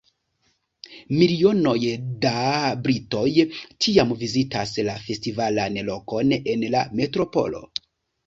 [1.17, 1.73] Milionoj
[2.23, 2.31] da
[2.87, 3.27] britoj
[3.85, 7.63] tiam vizitis la festivalan lokon en la metropolo.